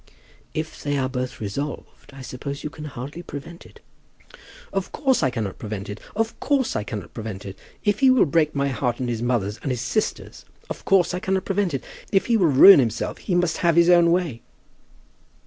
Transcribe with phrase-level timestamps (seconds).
[0.55, 3.81] "If they both be resolved I suppose you can hardly prevent it."
[4.73, 5.99] "Of course I cannot prevent it.
[6.15, 7.55] Of course I cannot prevent it.
[7.83, 11.19] If he will break my heart and his mother's, and his sister's, of course I
[11.19, 11.83] cannot prevent it.
[12.11, 14.41] If he will ruin himself, he must have his own way."